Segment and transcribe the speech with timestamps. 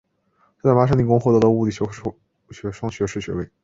[0.57, 2.17] 他在麻省理工学院获得了物理学和数
[2.49, 3.47] 学双学士学位。